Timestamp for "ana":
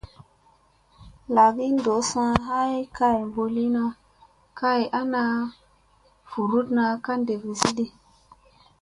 4.99-5.21